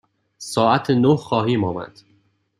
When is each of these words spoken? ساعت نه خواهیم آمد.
ساعت 0.37 0.91
نه 0.91 1.15
خواهیم 1.15 1.63
آمد. 1.63 2.01